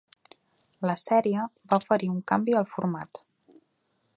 La 0.91 0.95
sèrie 1.01 1.43
va 1.73 1.79
oferir 1.83 2.09
un 2.15 2.19
canvi 2.33 2.57
al 2.63 2.67
format. 2.73 3.25